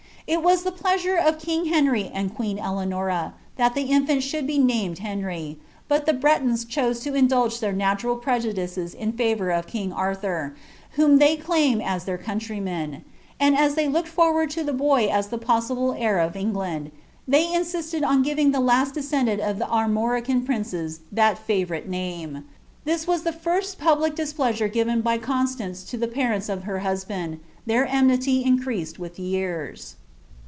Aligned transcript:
"It 0.31 0.37
wnii 0.43 0.63
the 0.63 0.71
pleasure 0.71 1.17
of 1.17 1.39
king 1.39 1.65
Henry 1.65 2.09
and 2.13 2.33
queen 2.33 2.57
^eanonlhli 2.57 3.33
Uie 3.65 3.89
infant 3.89 4.23
should 4.23 4.47
be 4.47 4.57
named 4.57 4.99
Henry; 4.99 5.59
but 5.89 6.07
l)ic 6.07 6.21
Bretons 6.21 6.63
rJio«e 6.63 7.03
to 7.03 7.11
lodi^ 7.25 7.49
tikeir 7.59 7.75
natural 7.75 8.15
prejudices 8.15 8.93
in 8.93 9.11
&voiir 9.11 9.53
of 9.57 9.67
kin^ 9.67 9.93
.Arthur, 9.93 10.55
whom 10.91 11.17
they 11.17 11.35
tiumU 11.35 11.83
tlieir 11.83 12.23
countryman; 12.23 13.03
and 13.41 13.57
as 13.57 13.75
they 13.75 13.87
liKikcd 13.87 14.07
forward 14.07 14.49
to 14.51 14.63
the 14.63 14.71
boy 14.71 15.07
as 15.09 15.27
the 15.27 15.37
posaitili 15.39 15.99
beir 15.99 16.19
of 16.19 16.37
England, 16.37 16.91
they 17.27 17.53
insisted 17.53 18.01
on 18.01 18.23
giviitg 18.23 18.53
the 18.53 18.61
lost 18.61 18.93
descendant 18.93 19.41
of 19.41 19.57
the 19.59 19.65
At' 19.67 19.89
morican 19.89 20.45
princea 20.45 20.97
that 21.11 21.39
favourite 21.39 21.89
name. 21.89 22.45
This 22.85 23.05
was 23.05 23.23
the 23.23 23.31
lirst 23.33 23.79
public 23.79 24.15
dtsplo 24.15 24.57
wire 24.59 24.69
given 24.69 25.01
by 25.01 25.17
Constance 25.17 25.83
to 25.85 25.97
the 25.97 26.07
parents 26.07 26.47
of 26.47 26.63
her 26.63 26.79
husband; 26.79 27.41
their 27.65 27.85
cniniir 27.87 28.45
increased 28.45 28.97
with 28.97 29.19
years." 29.19 29.95